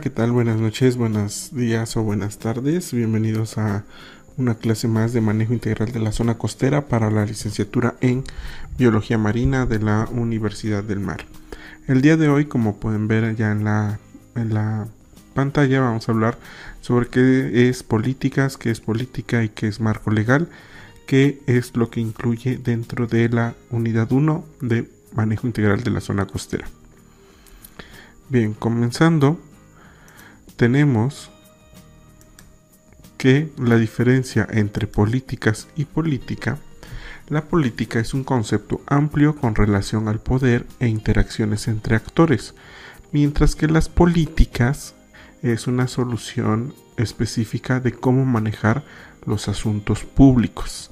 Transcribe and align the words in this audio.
¿qué 0.00 0.08
tal? 0.08 0.32
Buenas 0.32 0.58
noches, 0.58 0.96
buenos 0.96 1.50
días 1.52 1.94
o 1.98 2.02
buenas 2.02 2.38
tardes. 2.38 2.94
Bienvenidos 2.94 3.58
a 3.58 3.84
una 4.38 4.54
clase 4.54 4.88
más 4.88 5.12
de 5.12 5.20
manejo 5.20 5.52
integral 5.52 5.92
de 5.92 6.00
la 6.00 6.10
zona 6.10 6.38
costera 6.38 6.86
para 6.86 7.10
la 7.10 7.26
licenciatura 7.26 7.96
en 8.00 8.24
Biología 8.78 9.18
Marina 9.18 9.66
de 9.66 9.78
la 9.78 10.08
Universidad 10.10 10.82
del 10.82 11.00
Mar. 11.00 11.26
El 11.86 12.00
día 12.00 12.16
de 12.16 12.30
hoy, 12.30 12.46
como 12.46 12.76
pueden 12.76 13.08
ver 13.08 13.36
ya 13.36 13.52
en 13.52 13.64
la, 13.64 13.98
en 14.36 14.54
la 14.54 14.88
pantalla, 15.34 15.82
vamos 15.82 16.08
a 16.08 16.12
hablar 16.12 16.38
sobre 16.80 17.08
qué 17.08 17.68
es 17.68 17.82
políticas, 17.82 18.56
qué 18.56 18.70
es 18.70 18.80
política 18.80 19.44
y 19.44 19.50
qué 19.50 19.68
es 19.68 19.80
marco 19.80 20.10
legal, 20.10 20.48
qué 21.06 21.42
es 21.46 21.76
lo 21.76 21.90
que 21.90 22.00
incluye 22.00 22.56
dentro 22.56 23.06
de 23.06 23.28
la 23.28 23.54
unidad 23.68 24.10
1 24.10 24.46
de 24.62 24.90
manejo 25.12 25.46
integral 25.46 25.82
de 25.82 25.90
la 25.90 26.00
zona 26.00 26.24
costera. 26.24 26.66
Bien, 28.30 28.54
comenzando, 28.54 29.38
tenemos 30.60 31.30
que 33.16 33.50
la 33.56 33.76
diferencia 33.76 34.46
entre 34.50 34.86
políticas 34.86 35.68
y 35.74 35.86
política, 35.86 36.58
la 37.30 37.46
política 37.46 37.98
es 37.98 38.12
un 38.12 38.24
concepto 38.24 38.82
amplio 38.86 39.36
con 39.36 39.54
relación 39.54 40.06
al 40.06 40.20
poder 40.20 40.66
e 40.78 40.86
interacciones 40.86 41.66
entre 41.66 41.96
actores, 41.96 42.54
mientras 43.10 43.54
que 43.54 43.68
las 43.68 43.88
políticas 43.88 44.94
es 45.40 45.66
una 45.66 45.88
solución 45.88 46.74
específica 46.98 47.80
de 47.80 47.92
cómo 47.92 48.26
manejar 48.26 48.84
los 49.24 49.48
asuntos 49.48 50.04
públicos. 50.04 50.90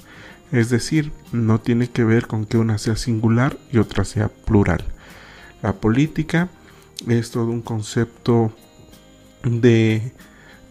Es 0.50 0.70
decir, 0.70 1.12
no 1.30 1.60
tiene 1.60 1.90
que 1.90 2.04
ver 2.04 2.26
con 2.26 2.46
que 2.46 2.56
una 2.56 2.78
sea 2.78 2.96
singular 2.96 3.58
y 3.70 3.76
otra 3.76 4.06
sea 4.06 4.28
plural. 4.28 4.82
La 5.60 5.74
política 5.74 6.48
es 7.06 7.32
todo 7.32 7.50
un 7.50 7.60
concepto 7.60 8.50
de 9.48 10.12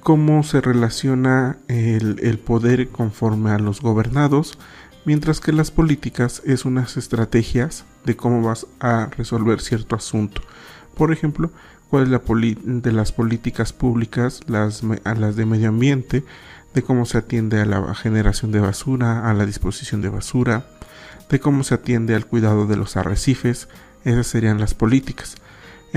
cómo 0.02 0.44
se 0.44 0.61
relaciona 0.61 1.58
el, 1.67 2.39
poder 2.39 2.89
conforme 2.89 3.52
a 3.52 3.59
los 3.59 3.81
gobernados, 3.81 4.58
mientras 5.06 5.39
que 5.39 5.52
las 5.52 5.72
políticas 5.72 6.42
es 6.45 6.66
unas 6.66 6.95
estrategias 6.98 7.83
de 8.05 8.16
cómo 8.16 8.42
vas 8.42 8.67
a 8.80 9.09
resolver 9.17 9.59
cierto 9.59 9.95
asunto. 9.95 10.42
Por 10.95 11.11
ejemplo, 11.11 11.52
cuál 11.89 12.03
es 12.03 12.09
la 12.09 12.22
de 12.64 12.92
las 12.92 13.11
políticas 13.11 13.73
públicas, 13.73 14.42
a 14.48 15.14
las 15.16 15.36
de 15.36 15.45
medio 15.45 15.70
ambiente, 15.70 16.23
de 16.73 16.83
cómo 16.83 17.05
se 17.05 17.17
atiende 17.17 17.59
a 17.59 17.66
la 17.66 17.94
generación 17.95 18.52
de 18.52 18.59
basura, 18.59 19.30
a 19.30 19.33
la 19.33 19.45
disposición 19.45 20.02
de 20.02 20.09
basura, 20.09 20.67
de 21.30 21.39
cómo 21.39 21.64
se 21.64 21.73
atiende 21.75 22.16
al 22.16 22.25
cuidado 22.25 22.66
de 22.66 22.78
los 22.78 22.95
arrecifes, 22.95 23.67
esas 24.05 24.28
serían 24.28 24.59
las 24.59 24.73
políticas. 24.73 25.36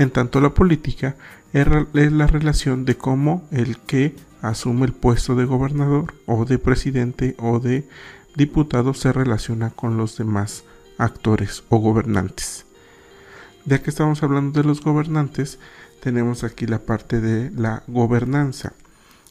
En 0.01 0.09
tanto 0.09 0.41
la 0.41 0.55
política 0.55 1.15
es 1.53 1.67
la 1.93 2.25
relación 2.25 2.85
de 2.85 2.97
cómo 2.97 3.47
el 3.51 3.77
que 3.77 4.15
asume 4.41 4.87
el 4.87 4.93
puesto 4.93 5.35
de 5.35 5.45
gobernador 5.45 6.15
o 6.25 6.43
de 6.45 6.57
presidente 6.57 7.35
o 7.37 7.59
de 7.59 7.87
diputado 8.35 8.95
se 8.95 9.13
relaciona 9.13 9.69
con 9.69 9.97
los 9.97 10.17
demás 10.17 10.63
actores 10.97 11.63
o 11.69 11.77
gobernantes. 11.77 12.65
Ya 13.65 13.83
que 13.83 13.91
estamos 13.91 14.23
hablando 14.23 14.59
de 14.59 14.67
los 14.67 14.81
gobernantes, 14.81 15.59
tenemos 16.01 16.43
aquí 16.43 16.65
la 16.65 16.79
parte 16.79 17.21
de 17.21 17.51
la 17.51 17.83
gobernanza. 17.85 18.73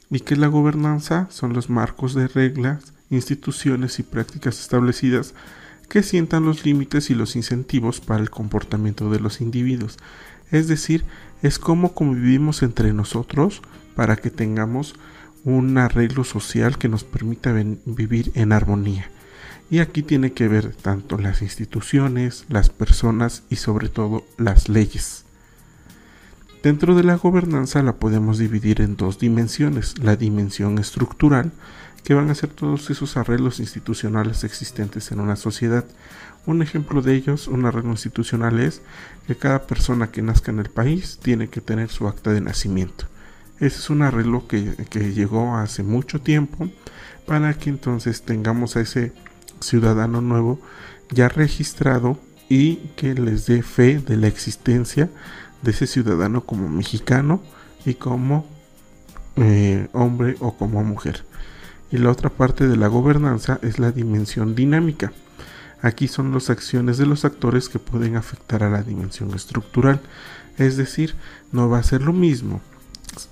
¿Y 0.08 0.20
que 0.20 0.36
la 0.36 0.46
gobernanza? 0.46 1.26
Son 1.30 1.52
los 1.52 1.68
marcos 1.68 2.14
de 2.14 2.28
reglas, 2.28 2.92
instituciones 3.10 3.98
y 3.98 4.04
prácticas 4.04 4.60
establecidas 4.60 5.34
que 5.88 6.04
sientan 6.04 6.44
los 6.44 6.64
límites 6.64 7.10
y 7.10 7.16
los 7.16 7.34
incentivos 7.34 8.00
para 8.00 8.20
el 8.20 8.30
comportamiento 8.30 9.10
de 9.10 9.18
los 9.18 9.40
individuos 9.40 9.98
es 10.50 10.68
decir, 10.68 11.04
es 11.42 11.58
como 11.58 11.94
convivimos 11.94 12.62
entre 12.62 12.92
nosotros 12.92 13.62
para 13.94 14.16
que 14.16 14.30
tengamos 14.30 14.94
un 15.44 15.78
arreglo 15.78 16.24
social 16.24 16.78
que 16.78 16.88
nos 16.88 17.04
permita 17.04 17.52
vivir 17.86 18.30
en 18.34 18.52
armonía. 18.52 19.10
Y 19.70 19.78
aquí 19.78 20.02
tiene 20.02 20.32
que 20.32 20.48
ver 20.48 20.74
tanto 20.74 21.16
las 21.16 21.42
instituciones, 21.42 22.44
las 22.48 22.70
personas 22.70 23.44
y 23.48 23.56
sobre 23.56 23.88
todo 23.88 24.24
las 24.36 24.68
leyes. 24.68 25.24
Dentro 26.62 26.94
de 26.94 27.04
la 27.04 27.14
gobernanza 27.14 27.82
la 27.82 27.94
podemos 27.94 28.36
dividir 28.36 28.82
en 28.82 28.96
dos 28.96 29.18
dimensiones, 29.18 29.98
la 29.98 30.16
dimensión 30.16 30.78
estructural, 30.78 31.52
que 32.04 32.14
van 32.14 32.30
a 32.30 32.34
ser 32.34 32.50
todos 32.50 32.90
esos 32.90 33.16
arreglos 33.16 33.60
institucionales 33.60 34.44
existentes 34.44 35.12
en 35.12 35.20
una 35.20 35.36
sociedad. 35.36 35.84
Un 36.46 36.62
ejemplo 36.62 37.02
de 37.02 37.14
ellos, 37.14 37.48
un 37.48 37.66
arreglo 37.66 37.90
institucional 37.90 38.58
es 38.60 38.82
que 39.26 39.36
cada 39.36 39.66
persona 39.66 40.10
que 40.10 40.22
nazca 40.22 40.50
en 40.50 40.58
el 40.58 40.70
país 40.70 41.18
tiene 41.22 41.48
que 41.48 41.60
tener 41.60 41.90
su 41.90 42.08
acta 42.08 42.32
de 42.32 42.40
nacimiento. 42.40 43.06
Ese 43.60 43.78
es 43.78 43.90
un 43.90 44.00
arreglo 44.00 44.48
que, 44.48 44.74
llegó 45.14 45.56
hace 45.56 45.82
mucho 45.82 46.20
tiempo 46.20 46.70
para 47.26 47.52
que 47.54 47.68
entonces 47.68 48.22
tengamos 48.22 48.76
a 48.76 48.80
ese 48.80 49.12
ciudadano 49.60 50.22
nuevo 50.22 50.60
ya 51.10 51.28
registrado 51.28 52.18
y 52.48 52.76
que 52.96 53.14
les 53.14 53.44
dé 53.44 53.62
fe 53.62 53.98
de 53.98 54.16
la 54.16 54.28
existencia 54.28 55.10
de 55.60 55.70
ese 55.72 55.86
ciudadano 55.86 56.46
como 56.46 56.70
mexicano 56.70 57.42
y 57.84 57.94
como 57.94 58.46
eh, 59.36 59.88
hombre 59.92 60.36
o 60.40 60.56
como 60.56 60.82
mujer. 60.82 61.24
Y 61.90 61.98
la 61.98 62.10
otra 62.10 62.30
parte 62.30 62.68
de 62.68 62.76
la 62.76 62.88
gobernanza 62.88 63.58
es 63.62 63.78
la 63.78 63.92
dimensión 63.92 64.54
dinámica. 64.54 65.12
Aquí 65.82 66.08
son 66.08 66.32
las 66.32 66.50
acciones 66.50 66.98
de 66.98 67.06
los 67.06 67.24
actores 67.24 67.68
que 67.68 67.78
pueden 67.78 68.16
afectar 68.16 68.62
a 68.62 68.70
la 68.70 68.82
dimensión 68.82 69.34
estructural. 69.34 70.00
Es 70.58 70.76
decir, 70.76 71.14
no 71.52 71.68
va 71.68 71.78
a 71.78 71.82
ser 71.82 72.02
lo 72.02 72.12
mismo 72.12 72.60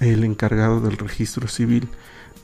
el 0.00 0.24
encargado 0.24 0.80
del 0.80 0.96
registro 0.96 1.46
civil 1.46 1.88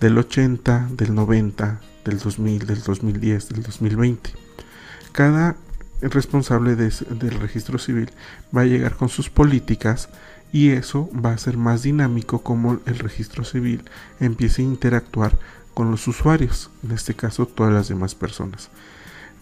del 0.01 0.19
80, 0.19 0.91
del 0.93 1.15
90, 1.15 1.81
del 2.05 2.19
2000, 2.19 2.67
del 2.67 2.83
2010, 2.83 3.49
del 3.49 3.63
2020. 3.63 4.31
Cada 5.13 5.57
responsable 6.01 6.77
del 6.77 7.41
registro 7.41 7.79
civil 7.79 8.11
va 8.55 8.63
a 8.63 8.67
llegar 8.67 8.97
con 8.97 9.09
sus 9.09 9.31
políticas 9.31 10.11
y 10.53 10.71
eso 10.71 11.09
va 11.13 11.33
a 11.33 11.39
ser 11.39 11.57
más 11.57 11.83
dinámico 11.83 12.43
como 12.43 12.81
el 12.85 12.99
registro 12.99 13.45
civil 13.45 13.83
empiece 14.21 14.63
a 14.63 14.67
interactuar 14.67 15.39
con 15.75 15.91
los 15.91 16.07
usuarios, 16.09 16.71
en 16.83 16.93
este 16.93 17.15
caso 17.15 17.47
todas 17.47 17.73
las 17.73 17.89
demás 17.89 18.15
personas. 18.15 18.71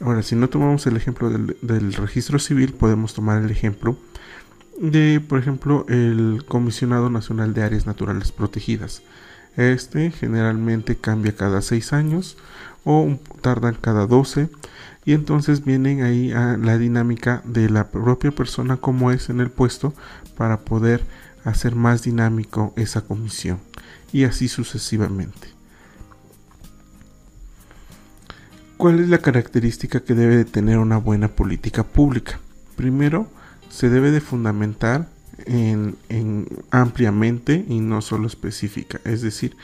Ahora, 0.00 0.22
si 0.22 0.34
no 0.34 0.48
tomamos 0.48 0.86
el 0.86 0.96
ejemplo 0.96 1.30
del, 1.30 1.92
registro 1.92 2.38
civil, 2.38 2.72
podemos 2.72 3.14
tomar 3.14 3.42
el 3.42 3.50
ejemplo 3.50 3.96
de, 4.80 5.20
por 5.20 5.38
ejemplo, 5.38 5.86
el 5.88 6.44
Comisionado 6.48 7.08
Nacional 7.08 7.54
de 7.54 7.62
Áreas 7.62 7.86
Naturales 7.86 8.32
Protegidas. 8.32 9.02
Este 9.56 10.10
generalmente 10.10 10.96
cambia 10.96 11.36
cada 11.36 11.62
6 11.62 11.92
años 11.92 12.36
o 12.84 13.16
tardan 13.42 13.76
cada 13.80 14.06
12 14.06 14.48
y 15.04 15.12
entonces 15.12 15.64
vienen 15.64 16.02
ahí 16.02 16.32
a 16.32 16.56
la 16.56 16.78
dinámica 16.78 17.42
de 17.44 17.68
la 17.68 17.88
propia 17.88 18.32
persona 18.32 18.78
como 18.78 19.12
es 19.12 19.28
en 19.28 19.40
el 19.40 19.50
puesto 19.50 19.94
para 20.36 20.60
poder 20.60 21.04
hacer 21.44 21.74
más 21.74 22.02
dinámico 22.02 22.72
esa 22.76 23.02
comisión 23.02 23.58
y 24.12 24.24
así 24.24 24.48
sucesivamente. 24.48 25.48
¿Cuál 28.76 29.00
es 29.00 29.08
la 29.08 29.18
característica 29.18 30.00
que 30.00 30.14
debe 30.14 30.36
de 30.36 30.44
tener 30.44 30.78
una 30.78 30.96
buena 30.96 31.28
política 31.28 31.84
pública? 31.84 32.40
Primero, 32.76 33.28
se 33.68 33.88
debe 33.88 34.10
de 34.10 34.20
fundamentar 34.20 35.08
en, 35.46 35.96
en 36.08 36.46
ampliamente 36.70 37.64
y 37.68 37.80
no 37.80 38.02
solo 38.02 38.26
específica, 38.26 39.00
es 39.04 39.22
decir, 39.22 39.56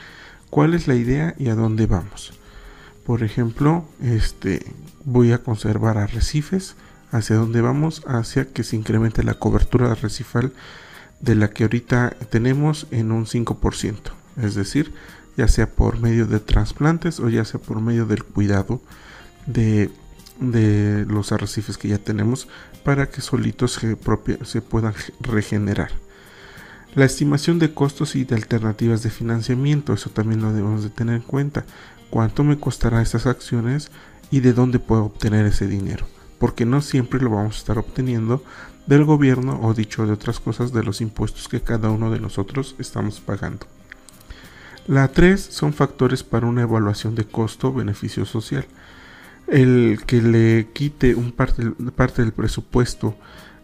cuál 0.51 0.75
es 0.75 0.89
la 0.89 0.95
idea 0.95 1.35
y 1.39 1.49
a 1.49 1.55
dónde 1.55 1.87
vamos. 1.87 2.33
Por 3.09 3.23
ejemplo, 3.23 3.87
este, 4.03 4.67
voy 5.07 5.33
a 5.33 5.39
conservar 5.39 5.97
arrecifes. 5.97 6.77
¿Hacia 7.11 7.37
dónde 7.37 7.63
vamos? 7.63 8.03
Hacia 8.07 8.45
que 8.53 8.63
se 8.63 8.77
incremente 8.77 9.23
la 9.23 9.33
cobertura 9.33 9.91
arrecifal 9.91 10.53
de 11.21 11.35
la 11.35 11.49
que 11.49 11.65
ahorita 11.65 12.15
tenemos 12.31 12.87
en 12.91 13.11
un 13.13 13.25
5%. 13.25 13.97
Es 14.43 14.55
decir, 14.55 14.93
ya 15.39 15.47
sea 15.47 15.71
por 15.71 16.01
medio 16.01 16.27
de 16.27 16.41
trasplantes 16.41 17.21
o 17.21 17.29
ya 17.29 17.45
sea 17.45 17.61
por 17.61 17.81
medio 17.81 18.07
del 18.07 18.25
cuidado 18.25 18.83
de, 19.47 19.89
de 20.41 21.07
los 21.07 21.31
arrecifes 21.31 21.79
que 21.79 21.87
ya 21.87 21.99
tenemos 21.99 22.49
para 22.83 23.09
que 23.09 23.21
solitos 23.21 23.75
se, 23.75 23.97
se 24.43 24.61
puedan 24.61 24.95
regenerar. 25.21 25.93
La 26.97 27.05
estimación 27.05 27.61
de 27.61 27.73
costos 27.73 28.17
y 28.17 28.25
de 28.25 28.35
alternativas 28.35 29.05
de 29.05 29.11
financiamiento, 29.11 29.93
eso 29.93 30.11
también 30.11 30.43
lo 30.43 30.53
debemos 30.53 30.83
de 30.83 30.91
tener 30.91 31.15
en 31.15 31.23
cuenta 31.23 31.65
cuánto 32.11 32.43
me 32.43 32.59
costará 32.59 33.01
estas 33.01 33.27
acciones 33.27 33.93
y 34.33 34.41
de 34.41 34.53
dónde 34.53 34.81
puedo 34.81 35.05
obtener 35.05 35.47
ese 35.47 35.69
dinero, 35.69 36.05
porque 36.41 36.65
no 36.65 36.81
siempre 36.81 37.21
lo 37.21 37.31
vamos 37.31 37.55
a 37.55 37.59
estar 37.59 37.79
obteniendo 37.79 38.43
del 38.89 39.05
gobierno 39.05 39.61
o 39.63 39.73
dicho 39.73 40.05
de 40.05 40.15
otras 40.15 40.41
cosas 40.41 40.73
de 40.73 40.83
los 40.83 41.01
impuestos 41.01 41.47
que 41.47 41.61
cada 41.61 41.91
uno 41.91 42.11
de 42.11 42.19
nosotros 42.19 42.75
estamos 42.81 43.21
pagando. 43.21 43.67
La 44.89 45.09
3 45.09 45.39
son 45.39 45.75
factores 45.75 46.23
para 46.25 46.47
una 46.47 46.63
evaluación 46.63 47.15
de 47.15 47.27
costo-beneficio 47.27 48.25
social. 48.25 48.67
El 49.47 50.01
que 50.07 50.23
le 50.23 50.69
quite 50.73 51.15
un 51.15 51.31
parte, 51.33 52.23
del 52.23 52.33
presupuesto 52.33 53.15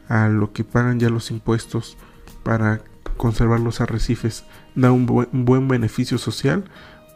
a 0.06 0.28
lo 0.28 0.52
que 0.52 0.64
pagan 0.64 1.00
ya 1.00 1.08
los 1.08 1.30
impuestos 1.30 1.96
para 2.42 2.82
conservar 3.16 3.60
los 3.60 3.80
arrecifes 3.80 4.44
da 4.74 4.92
un 4.92 5.06
buen, 5.06 5.66
beneficio 5.66 6.18
social 6.18 6.64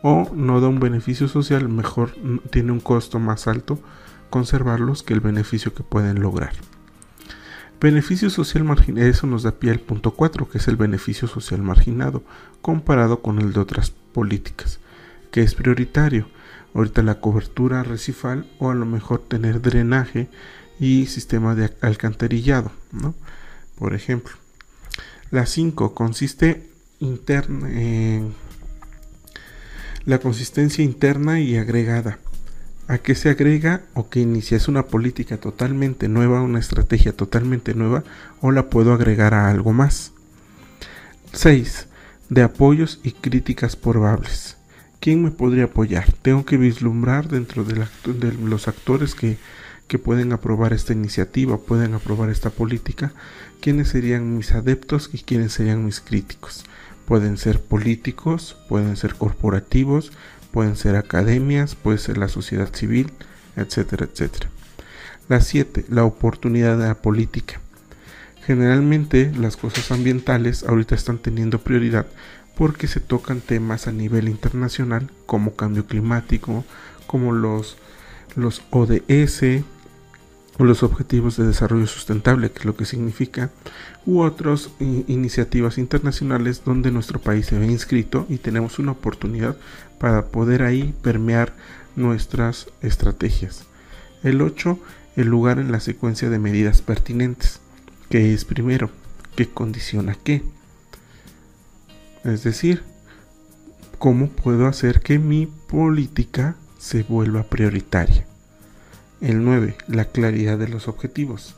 o 0.03 0.31
no 0.35 0.63
da 0.63 0.69
un 0.69 0.81
beneficio 0.81 1.29
social, 1.29 1.69
mejor 1.69 2.15
tiene 2.51 2.73
un 2.73 2.81
costo 2.81 3.19
más 3.19 3.47
alto 3.47 3.79
conservarlos 4.31 5.03
que 5.03 5.13
el 5.13 5.21
beneficio 5.21 5.75
que 5.75 5.83
pueden 5.83 6.23
lograr. 6.23 6.55
Beneficio 7.79 8.29
social 8.29 8.65
marginado, 8.65 9.07
eso 9.07 9.27
nos 9.29 9.45
da 9.45 9.53
pie 9.53 9.71
al 9.71 9.79
punto 9.79 10.11
4, 10.13 10.49
que 10.49 10.59
es 10.59 10.67
el 10.67 10.77
beneficio 10.77 11.29
social 11.29 11.63
marginado, 11.63 12.25
comparado 12.61 13.21
con 13.21 13.39
el 13.39 13.53
de 13.53 13.61
otras 13.61 13.93
políticas, 14.13 14.81
que 15.31 15.43
es 15.43 15.55
prioritario. 15.55 16.29
Ahorita 16.75 17.03
la 17.03 17.21
cobertura 17.21 17.83
recifal 17.83 18.47
o 18.59 18.71
a 18.71 18.75
lo 18.75 18.87
mejor 18.87 19.27
tener 19.27 19.61
drenaje 19.61 20.29
y 20.79 21.07
sistema 21.07 21.55
de 21.55 21.73
alcantarillado, 21.81 22.71
¿no? 22.93 23.15
Por 23.77 23.95
ejemplo. 23.95 24.35
La 25.31 25.47
5 25.47 25.95
consiste 25.95 26.69
interna 27.01 27.71
en 27.71 28.35
la 30.05 30.19
consistencia 30.19 30.83
interna 30.83 31.41
y 31.41 31.57
agregada. 31.57 32.19
¿A 32.87 32.97
qué 32.97 33.15
se 33.15 33.29
agrega 33.29 33.83
o 33.93 34.09
que 34.09 34.21
inicia? 34.21 34.57
¿Es 34.57 34.67
una 34.67 34.87
política 34.87 35.37
totalmente 35.37 36.09
nueva, 36.09 36.41
una 36.41 36.59
estrategia 36.59 37.13
totalmente 37.13 37.75
nueva 37.75 38.05
o 38.41 38.51
la 38.51 38.71
puedo 38.71 38.95
agregar 38.95 39.35
a 39.35 39.51
algo 39.51 39.75
más? 39.75 40.13
6. 41.35 41.88
De 42.29 42.43
apoyos 42.43 43.01
y 43.03 43.13
críticas 43.13 43.77
probables. 43.77 44.57
¿Quién 45.01 45.23
me 45.23 45.31
podría 45.31 45.65
apoyar? 45.65 46.13
Tengo 46.23 46.45
que 46.45 46.57
vislumbrar 46.57 47.29
dentro 47.29 47.65
de, 47.65 47.87
los 48.33 48.69
actores 48.69 49.15
que, 49.15 49.39
que 49.87 49.99
pueden 49.99 50.33
aprobar 50.33 50.73
esta 50.73 50.93
iniciativa, 50.93 51.59
pueden 51.59 51.95
aprobar 51.95 52.31
esta 52.31 52.51
política, 52.51 53.13
quiénes 53.61 53.89
serían 53.89 54.37
mis 54.37 54.53
adeptos 54.53 55.11
y 55.13 55.19
quiénes 55.19 55.53
serían 55.53 55.85
mis 55.85 56.01
críticos. 56.01 56.65
Pueden 57.07 57.39
ser 57.39 57.63
políticos, 57.63 58.57
pueden 58.69 58.97
ser 58.97 59.15
corporativos, 59.15 60.13
pueden 60.53 60.77
ser 60.77 60.97
academias, 60.97 61.75
puede 61.75 61.99
ser 61.99 62.19
la 62.19 62.29
sociedad 62.29 62.75
civil, 62.75 63.11
etcétera, 63.57 64.07
etcétera. 64.11 64.51
La 65.29 65.41
7. 65.41 65.85
La 65.89 66.05
oportunidad 66.05 66.79
de 66.79 66.89
la 66.89 66.95
política. 66.95 67.61
Generalmente 68.49 69.31
las 69.39 69.59
cosas 69.59 69.93
ambientales 69.93 70.65
ahorita 70.65 70.95
están 70.95 71.19
teniendo 71.19 71.59
prioridad 71.59 72.07
porque 72.57 72.89
se 72.89 72.99
tocan 72.99 73.43
temas 73.43 73.87
a 73.87 73.93
nivel 73.93 74.27
internacional 74.27 75.11
como 75.27 75.55
cambio 75.55 75.85
climático, 75.85 76.65
como 77.07 77.33
los, 77.33 77.77
los 78.37 78.63
ODS, 78.71 79.43
o 80.59 80.65
los 80.65 80.83
Objetivos 80.83 81.37
de 81.37 81.47
Desarrollo 81.47 81.87
Sustentable, 81.87 82.51
que 82.51 82.61
es 82.61 82.65
lo 82.65 82.75
que 82.75 82.87
significa, 82.87 83.51
u 84.07 84.23
otras 84.23 84.71
iniciativas 84.79 85.77
internacionales 85.77 86.63
donde 86.65 86.91
nuestro 86.91 87.21
país 87.21 87.45
se 87.45 87.59
ve 87.59 87.67
inscrito 87.67 88.25
y 88.31 88.39
tenemos 88.39 88.79
una 88.79 88.93
oportunidad 88.93 89.59
para 90.01 90.29
poder 90.29 90.63
ahí 90.63 90.95
permear 91.03 91.53
nuestras 91.97 92.69
estrategias. 92.81 93.67
El 94.23 94.41
8, 94.41 94.79
el 95.17 95.27
lugar 95.29 95.59
en 95.59 95.71
la 95.71 95.81
secuencia 95.81 96.31
de 96.31 96.39
medidas 96.39 96.81
pertinentes, 96.81 97.61
que 98.09 98.33
es 98.33 98.45
primero, 98.45 98.91
que 99.37 99.49
condiciona 99.49 100.17
qué. 100.23 100.43
Es 102.25 102.43
decir, 102.43 102.83
cómo 103.99 104.29
puedo 104.29 104.67
hacer 104.67 105.01
que 105.01 105.19
mi 105.19 105.47
política 105.47 106.57
se 106.79 107.03
vuelva 107.03 107.45
prioritaria. 107.45 108.27
El 109.21 109.45
9. 109.45 109.77
La 109.89 110.05
claridad 110.07 110.59
de 110.59 110.69
los 110.69 110.89
objetivos. 110.89 111.55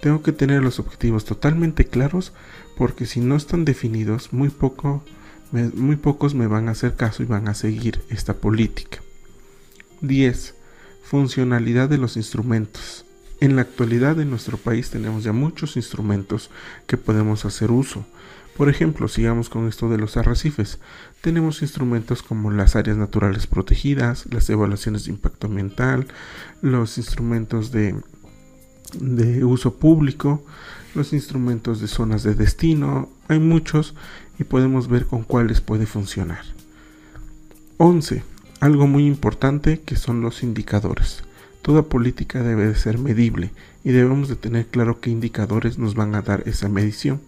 Tengo 0.00 0.22
que 0.22 0.32
tener 0.32 0.62
los 0.62 0.78
objetivos 0.78 1.24
totalmente 1.24 1.86
claros 1.86 2.32
porque 2.76 3.06
si 3.06 3.20
no 3.20 3.34
están 3.36 3.64
definidos, 3.64 4.32
muy, 4.32 4.50
poco, 4.50 5.02
muy 5.50 5.96
pocos 5.96 6.34
me 6.34 6.46
van 6.46 6.68
a 6.68 6.72
hacer 6.72 6.94
caso 6.94 7.22
y 7.22 7.26
van 7.26 7.48
a 7.48 7.54
seguir 7.54 8.00
esta 8.08 8.34
política. 8.34 8.98
10. 10.02 10.54
Funcionalidad 11.02 11.88
de 11.88 11.98
los 11.98 12.16
instrumentos. 12.16 13.04
En 13.40 13.54
la 13.54 13.62
actualidad 13.62 14.20
en 14.20 14.30
nuestro 14.30 14.56
país 14.56 14.90
tenemos 14.90 15.22
ya 15.22 15.32
muchos 15.32 15.76
instrumentos 15.76 16.50
que 16.86 16.96
podemos 16.96 17.44
hacer 17.44 17.70
uso. 17.70 18.04
Por 18.56 18.68
ejemplo, 18.68 19.06
sigamos 19.06 19.48
con 19.48 19.68
esto 19.68 19.88
de 19.88 19.98
los 19.98 20.16
arrecifes. 20.16 20.80
Tenemos 21.20 21.62
instrumentos 21.62 22.24
como 22.24 22.50
las 22.50 22.74
áreas 22.74 22.96
naturales 22.96 23.46
protegidas, 23.46 24.26
las 24.32 24.50
evaluaciones 24.50 25.04
de 25.04 25.12
impacto 25.12 25.46
ambiental, 25.46 26.08
los 26.60 26.98
instrumentos 26.98 27.70
de, 27.70 27.94
de 28.98 29.44
uso 29.44 29.76
público, 29.76 30.44
los 30.96 31.12
instrumentos 31.12 31.80
de 31.80 31.86
zonas 31.86 32.24
de 32.24 32.34
destino. 32.34 33.08
Hay 33.28 33.38
muchos 33.38 33.94
y 34.40 34.44
podemos 34.44 34.88
ver 34.88 35.06
con 35.06 35.22
cuáles 35.22 35.60
puede 35.60 35.86
funcionar. 35.86 36.42
11. 37.76 38.24
Algo 38.58 38.88
muy 38.88 39.06
importante 39.06 39.80
que 39.82 39.94
son 39.94 40.20
los 40.20 40.42
indicadores. 40.42 41.22
Toda 41.68 41.82
política 41.82 42.42
debe 42.42 42.66
de 42.66 42.74
ser 42.74 42.96
medible 42.96 43.50
y 43.84 43.90
debemos 43.90 44.30
de 44.30 44.36
tener 44.36 44.64
claro 44.68 45.02
qué 45.02 45.10
indicadores 45.10 45.76
nos 45.76 45.94
van 45.94 46.14
a 46.14 46.22
dar 46.22 46.48
esa 46.48 46.70
medición. 46.70 47.20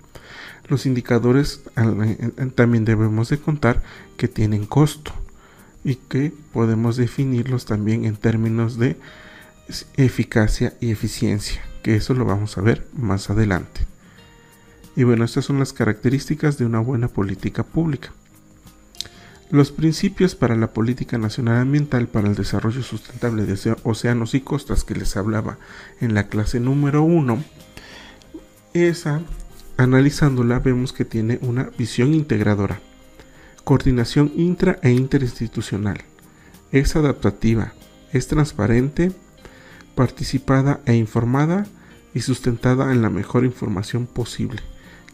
Los 0.67 0.87
indicadores 0.87 1.61
también 2.55 2.87
debemos 2.87 3.29
de 3.29 3.37
contar 3.37 3.83
que 4.17 4.29
tienen 4.29 4.65
costo 4.65 5.13
y 5.85 5.97
que 5.97 6.33
podemos 6.55 6.97
definirlos 6.97 7.67
también 7.67 8.07
en 8.07 8.17
términos 8.17 8.79
de 8.79 8.97
eficacia 9.99 10.73
y 10.81 10.91
eficiencia, 10.91 11.61
que 11.83 11.97
eso 11.97 12.15
lo 12.15 12.25
vamos 12.25 12.57
a 12.57 12.63
ver 12.63 12.87
más 12.97 13.29
adelante. 13.29 13.83
Y 14.97 15.03
bueno, 15.03 15.27
estas 15.27 15.45
son 15.45 15.59
las 15.59 15.75
características 15.75 16.57
de 16.57 16.65
una 16.65 16.81
buena 16.81 17.09
política 17.09 17.63
pública. 17.63 18.11
Los 19.50 19.73
principios 19.73 20.37
para 20.37 20.55
la 20.55 20.73
política 20.73 21.19
nacional 21.19 21.58
ambiental 21.58 22.06
para 22.06 22.29
el 22.29 22.37
desarrollo 22.37 22.85
sustentable 22.85 23.47
de 23.47 23.76
océanos 23.82 24.35
y 24.35 24.43
costas 24.43 24.85
que 24.85 24.94
les 24.94 25.17
hablaba 25.17 25.58
en 26.00 26.14
la 26.14 26.29
clase 26.29 26.61
número 26.61 27.02
1, 27.02 27.43
esa 28.75 29.20
Analizándola 29.76 30.58
vemos 30.58 30.93
que 30.93 31.06
tiene 31.06 31.38
una 31.41 31.70
visión 31.79 32.12
integradora, 32.12 32.81
coordinación 33.64 34.31
intra 34.37 34.79
e 34.82 34.91
interinstitucional, 34.91 36.02
es 36.70 36.97
adaptativa, 36.97 37.73
es 38.12 38.28
transparente, 38.28 39.11
participada 39.95 40.80
e 40.85 40.97
informada 40.97 41.66
y 42.12 42.21
sustentada 42.21 42.92
en 42.92 43.00
la 43.00 43.09
mejor 43.09 43.47
información 43.47 44.07
posible, 44.07 44.61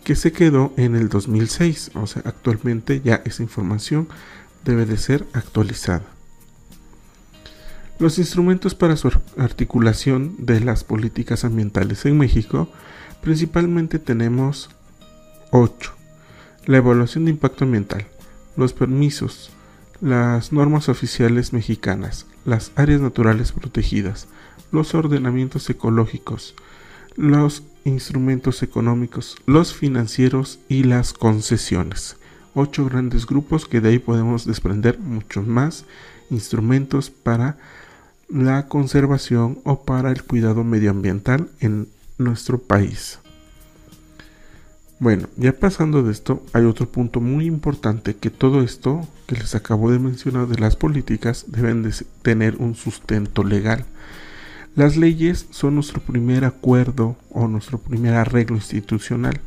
que 0.07 0.15
se 0.15 0.33
quedó 0.33 0.73
en 0.79 0.95
el 0.95 1.11
2006, 1.11 1.91
o 1.97 2.07
sea, 2.07 2.23
actualmente 2.25 3.03
ya 3.05 3.23
esa 3.25 3.43
información 3.43 4.09
debe 4.65 4.87
de 4.87 4.97
ser 4.97 5.27
actualizada. 5.35 6.05
Los 7.99 8.19
instrumentos 8.19 8.75
para 8.75 8.97
su 8.97 9.11
articulación 9.37 10.37
de 10.39 10.61
las 10.61 10.85
políticas 10.85 11.45
ambientales 11.45 12.07
en 12.07 12.17
México 12.19 12.71
Principalmente 13.27 13.99
tenemos 13.99 14.71
8. 15.51 15.93
La 16.67 16.77
evaluación 16.77 17.25
de 17.25 17.33
impacto 17.33 17.65
ambiental, 17.65 18.07
los 18.57 18.73
permisos, 18.73 19.51
las 20.01 20.53
normas 20.53 20.89
oficiales 20.89 21.53
mexicanas, 21.53 22.27
las 22.45 22.71
áreas 22.77 23.01
naturales 23.01 23.51
protegidas, 23.51 24.29
los 24.71 24.95
ordenamientos 24.95 25.69
ecológicos, 25.69 26.55
los 27.17 27.63
instrumentos 27.85 28.63
económicos, 28.63 29.37
los 29.47 29.75
financieros 29.75 30.59
y 30.69 30.85
las 30.85 31.13
concesiones. 31.13 32.17
Ocho 32.55 32.85
grandes 32.85 33.27
grupos 33.27 33.67
que 33.67 33.81
de 33.81 33.91
ahí 33.91 33.99
podemos 33.99 34.47
desprender 34.47 34.99
muchos 34.99 35.47
más 35.47 35.85
instrumentos 36.31 37.11
para 37.11 37.59
la 38.29 38.67
conservación 38.67 39.61
o 39.65 39.85
para 39.85 40.11
el 40.11 40.25
cuidado 40.25 40.65
medioambiental 40.65 41.49
en 41.61 41.89
nuestro 42.19 42.59
país. 42.59 43.19
Bueno, 44.99 45.29
ya 45.37 45.53
pasando 45.53 46.03
de 46.03 46.11
esto, 46.11 46.43
hay 46.55 46.65
otro 46.65 46.89
punto 46.89 47.21
muy 47.21 47.45
importante 47.45 48.17
que 48.17 48.31
todo 48.31 48.63
esto 48.63 49.07
que 49.27 49.37
les 49.37 49.55
acabo 49.55 49.91
de 49.91 49.99
mencionar 49.99 50.47
de 50.47 50.59
las 50.59 50.75
políticas 50.77 51.45
deben 51.49 51.83
de 51.83 51.93
tener 52.23 52.57
un 52.57 52.75
sustento 52.75 53.45
legal. 53.45 53.85
Las 54.77 54.99
leyes 54.99 55.47
son 55.53 55.75
nuestro 55.77 56.03
primer 56.03 56.45
acuerdo 56.45 57.17
o 57.31 57.49
nuestro 57.49 57.79
primer 57.79 58.13
arreglo 58.13 58.57
institucional. 58.57 59.41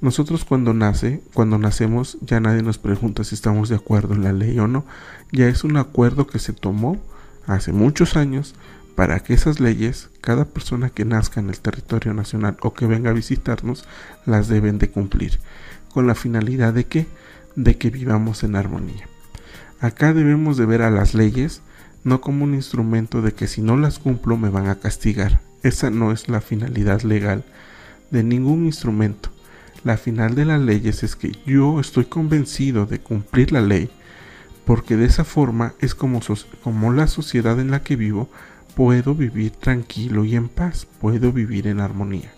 Nosotros 0.00 0.46
cuando 0.46 0.72
nace, 0.72 1.22
cuando 1.34 1.58
nacemos, 1.58 2.16
ya 2.22 2.40
nadie 2.40 2.62
nos 2.62 2.78
pregunta 2.78 3.24
si 3.24 3.34
estamos 3.34 3.68
de 3.68 3.76
acuerdo 3.76 4.14
en 4.14 4.24
la 4.24 4.32
ley 4.32 4.58
o 4.58 4.66
no. 4.66 4.86
Ya 5.32 5.48
es 5.48 5.64
un 5.64 5.76
acuerdo 5.76 6.26
que 6.26 6.38
se 6.38 6.54
tomó 6.54 6.98
hace 7.46 7.74
muchos 7.74 8.16
años 8.16 8.54
para 8.96 9.20
que 9.20 9.34
esas 9.34 9.60
leyes, 9.60 10.08
cada 10.22 10.46
persona 10.46 10.88
que 10.88 11.04
nazca 11.04 11.40
en 11.40 11.50
el 11.50 11.60
territorio 11.60 12.14
nacional 12.14 12.56
o 12.62 12.72
que 12.72 12.86
venga 12.86 13.10
a 13.10 13.14
visitarnos, 13.14 13.84
las 14.24 14.48
deben 14.48 14.78
de 14.78 14.88
cumplir, 14.88 15.40
con 15.92 16.06
la 16.06 16.14
finalidad 16.14 16.72
de 16.72 16.86
que, 16.86 17.06
de 17.54 17.76
que 17.76 17.90
vivamos 17.90 18.42
en 18.44 18.56
armonía. 18.56 19.08
Acá 19.80 20.14
debemos 20.14 20.56
de 20.56 20.64
ver 20.64 20.80
a 20.80 20.90
las 20.90 21.12
leyes 21.12 21.60
no 22.04 22.20
como 22.20 22.44
un 22.44 22.54
instrumento 22.54 23.22
de 23.22 23.32
que 23.32 23.48
si 23.48 23.62
no 23.62 23.76
las 23.76 23.98
cumplo 23.98 24.36
me 24.36 24.50
van 24.50 24.68
a 24.68 24.76
castigar. 24.76 25.40
Esa 25.62 25.90
no 25.90 26.12
es 26.12 26.28
la 26.28 26.40
finalidad 26.40 27.02
legal 27.02 27.44
de 28.10 28.22
ningún 28.22 28.66
instrumento. 28.66 29.30
La 29.82 29.96
final 29.96 30.34
de 30.34 30.44
las 30.44 30.60
leyes 30.60 31.02
es 31.02 31.16
que 31.16 31.32
yo 31.46 31.80
estoy 31.80 32.04
convencido 32.04 32.86
de 32.86 33.00
cumplir 33.00 33.52
la 33.52 33.60
ley 33.60 33.90
porque 34.64 34.96
de 34.96 35.06
esa 35.06 35.24
forma 35.24 35.74
es 35.80 35.94
como, 35.94 36.20
la 36.92 37.06
sociedad 37.06 37.60
en 37.60 37.70
la 37.70 37.82
que 37.82 37.96
vivo 37.96 38.28
puedo 38.74 39.14
vivir 39.14 39.52
tranquilo 39.52 40.24
y 40.24 40.36
en 40.36 40.48
paz, 40.48 40.86
puedo 41.00 41.32
vivir 41.32 41.66
en 41.66 41.80
armonía. 41.80 42.32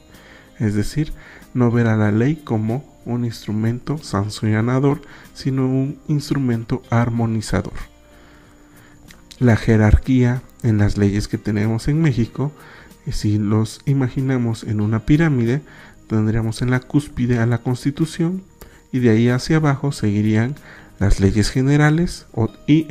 Es 0.59 0.75
decir, 0.75 1.13
no 1.55 1.71
ver 1.71 1.87
a 1.87 1.97
la 1.97 2.11
ley 2.11 2.37
como 2.37 2.85
un 3.05 3.25
instrumento 3.25 3.99
sancionador, 3.99 5.03
sino 5.35 5.67
un 5.67 5.99
instrumento 6.09 6.83
armonizador. 6.91 7.96
La 9.39 9.57
jerarquía 9.57 10.43
en 10.63 10.79
las 10.79 10.97
leyes 10.97 11.29
que 11.29 11.37
tenemos 11.37 11.89
en 11.89 12.01
México, 12.01 12.53
si 13.11 13.39
los 13.39 13.81
imaginamos 13.85 14.65
en 14.65 14.81
una 14.81 15.01
pirámide, 15.01 15.61
tendríamos 16.07 16.63
en 16.63 16.71
la 16.71 16.81
cúspide 16.81 17.39
a 17.39 17.47
la 17.47 17.59
constitución 17.59 18.43
y 18.93 19.01
de 19.01 19.11
ahí 19.11 19.29
hacia 19.29 19.57
abajo 19.57 19.93
seguirían 19.93 20.55
las 20.99 21.21
leyes 21.21 21.51
generales 21.51 22.27
y 22.67 22.87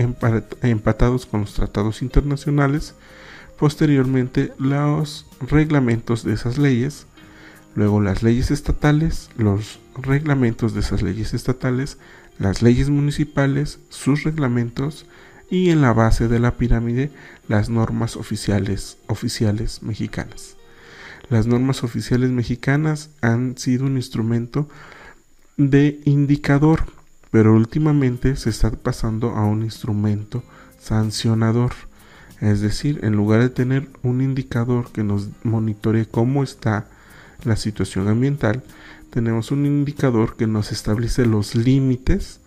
empatados 0.61 1.25
con 1.25 1.41
los 1.41 1.53
tratados 1.53 2.01
internacionales, 2.03 2.93
posteriormente 3.57 4.51
los 4.59 5.25
reglamentos 5.41 6.23
de 6.23 6.33
esas 6.33 6.59
leyes, 6.59 7.07
luego 7.73 8.01
las 8.01 8.21
leyes 8.21 8.51
estatales, 8.51 9.29
los 9.37 9.79
reglamentos 9.97 10.75
de 10.75 10.81
esas 10.81 11.01
leyes 11.01 11.33
estatales, 11.33 11.97
las 12.37 12.61
leyes 12.61 12.89
municipales, 12.89 13.79
sus 13.89 14.23
reglamentos 14.23 15.07
y 15.49 15.69
en 15.69 15.81
la 15.81 15.93
base 15.93 16.27
de 16.27 16.39
la 16.39 16.51
pirámide 16.57 17.11
las 17.47 17.69
normas 17.69 18.15
oficiales 18.15 18.97
oficiales 19.07 19.83
mexicanas. 19.83 20.55
Las 21.29 21.47
normas 21.47 21.83
oficiales 21.83 22.29
mexicanas 22.29 23.09
han 23.21 23.57
sido 23.57 23.85
un 23.85 23.97
instrumento 23.97 24.67
de 25.57 25.99
indicador 26.05 26.95
pero 27.35 27.53
últimamente 27.53 28.37
se 28.37 28.49
está 28.49 28.71
pasando 28.71 29.31
a 29.31 29.43
un 29.43 29.63
instrumento 29.63 30.41
sancionador. 30.79 31.73
Es 32.39 32.61
decir, 32.61 33.01
en 33.03 33.11
lugar 33.17 33.41
de 33.41 33.49
tener 33.49 33.89
un 34.03 34.21
indicador 34.21 34.89
que 34.93 35.03
nos 35.03 35.27
monitoree 35.43 36.05
cómo 36.05 36.43
está 36.43 36.87
la 37.43 37.57
situación 37.57 38.07
ambiental, 38.07 38.63
tenemos 39.09 39.51
un 39.51 39.65
indicador 39.65 40.37
que 40.37 40.47
nos 40.47 40.71
establece 40.71 41.25
los 41.25 41.55
límites 41.55 42.39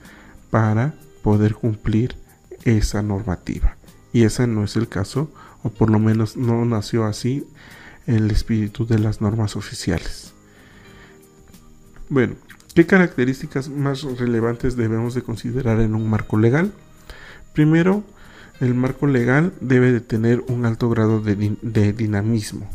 para 0.49 0.95
poder 1.23 1.53
cumplir 1.53 2.17
esa 2.65 3.03
normativa. 3.03 3.77
Y 4.13 4.25
ese 4.25 4.47
no 4.47 4.65
es 4.65 4.77
el 4.77 4.89
caso, 4.89 5.31
o 5.63 5.71
por 5.71 5.91
lo 5.91 5.99
menos 5.99 6.37
no 6.37 6.65
nació 6.65 7.05
así 7.05 7.47
el 8.07 8.31
espíritu 8.31 8.87
de 8.87 8.99
las 8.99 9.21
normas 9.21 9.57
oficiales. 9.57 10.33
Bueno, 12.09 12.37
¿Qué 12.79 12.87
características 12.87 13.69
más 13.71 14.05
relevantes 14.05 14.77
debemos 14.77 15.13
de 15.13 15.23
considerar 15.23 15.81
en 15.81 15.97
un 15.97 16.09
marco 16.09 16.39
legal? 16.39 16.71
Primero, 17.53 18.05
el 18.61 18.73
marco 18.75 19.09
legal 19.09 19.53
debe 19.61 19.91
de 19.91 20.01
tener 20.01 20.45
un 20.47 20.65
alto 20.65 20.89
grado 20.89 21.21
de, 21.21 21.93
dinamismo, 21.93 22.71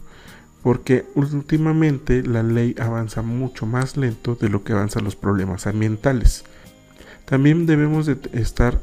porque 0.62 1.06
últimamente 1.16 2.22
la 2.22 2.44
ley 2.44 2.76
avanza 2.82 3.22
mucho 3.22 3.66
más 3.66 3.96
lento 3.96 4.36
de 4.36 4.50
lo 4.50 4.66
que 4.66 4.74
avanzan 4.74 5.06
los 5.06 5.16
problemas 5.16 5.68
ambientales. 5.68 6.44
También 7.24 7.66
debemos 7.66 8.06
de 8.06 8.18
estar 8.34 8.82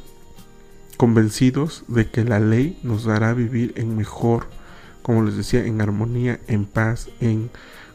convencidos 1.00 1.83
de 1.88 2.11
que 2.11 2.25
la 2.25 2.40
ley 2.40 2.78
nos 2.83 3.04
dará 3.04 3.33
vivir 3.33 3.73
en 3.76 3.97
mejor, 3.97 4.49
como 5.00 5.23
les 5.23 5.35
decía, 5.35 5.64
en 5.64 5.80
armonía, 5.80 6.40
en 6.47 6.66
paz, 6.66 7.09
en 7.23 7.49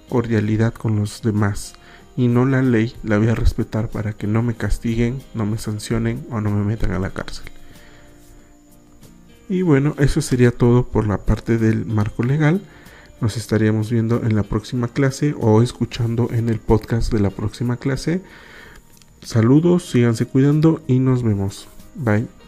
cordialidad 0.09 0.73
con 0.73 0.95
los 0.95 1.21
demás 1.21 1.75
y 2.17 2.29
no 2.29 2.47
la 2.47 2.63
ley 2.63 2.95
la 3.03 3.19
voy 3.19 3.27
a 3.27 3.35
respetar 3.35 3.89
para 3.89 4.13
que 4.13 4.25
no 4.25 4.41
me 4.41 4.55
castiguen, 4.55 5.21
no 5.35 5.45
me 5.45 5.59
sancionen 5.59 6.25
o 6.31 6.41
no 6.41 6.49
me 6.49 6.65
metan 6.65 6.93
a 6.93 6.99
la 6.99 7.11
cárcel. 7.11 7.45
Y 9.49 9.61
bueno, 9.61 9.93
eso 9.99 10.19
sería 10.19 10.49
todo 10.49 10.87
por 10.87 11.05
la 11.05 11.19
parte 11.19 11.59
del 11.59 11.85
marco 11.85 12.23
legal. 12.23 12.59
Nos 13.21 13.37
estaríamos 13.37 13.91
viendo 13.91 14.23
en 14.23 14.35
la 14.35 14.41
próxima 14.41 14.87
clase 14.87 15.35
o 15.39 15.61
escuchando 15.61 16.29
en 16.31 16.49
el 16.49 16.57
podcast 16.57 17.13
de 17.13 17.19
la 17.19 17.29
próxima 17.29 17.77
clase. 17.77 18.23
Saludos, 19.21 19.91
síganse 19.91 20.25
cuidando 20.25 20.81
y 20.87 20.97
nos 20.97 21.21
vemos. 21.21 21.67
Bye. 21.93 22.44